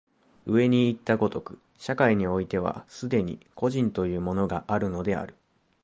[0.47, 5.35] 上にいった如く、社会においては既に個人というものがあるのである。